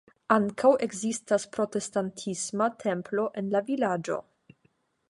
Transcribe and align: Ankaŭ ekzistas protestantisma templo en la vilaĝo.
Ankaŭ 0.35 0.71
ekzistas 0.85 1.45
protestantisma 1.57 2.71
templo 2.87 3.31
en 3.43 3.55
la 3.57 3.63
vilaĝo. 3.71 4.21